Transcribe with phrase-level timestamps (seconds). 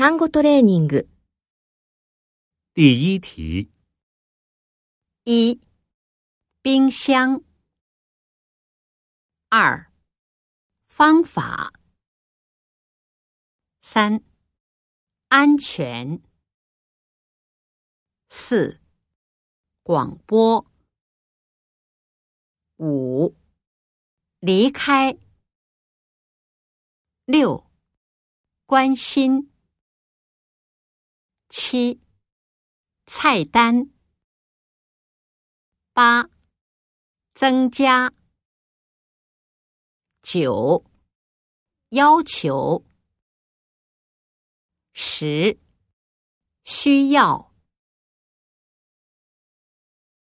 [0.00, 1.08] 単語トレーニング。
[2.74, 3.70] 第一题，
[5.24, 5.60] 一、
[6.62, 7.40] 冰箱；
[9.48, 9.90] 二、
[10.88, 11.72] 方法；
[13.80, 14.22] 三、
[15.28, 16.20] 安全；
[18.28, 18.80] 四、
[19.82, 20.66] 广播；
[22.76, 23.34] 五、
[24.40, 25.18] 离开；
[27.24, 27.64] 六、
[28.66, 29.48] 关心；
[31.53, 31.99] 七
[33.07, 33.91] 菜单，
[35.91, 36.29] 八
[37.33, 38.13] 增加，
[40.21, 40.85] 九
[41.89, 42.85] 要求，
[44.93, 45.59] 十
[46.63, 47.50] 需要。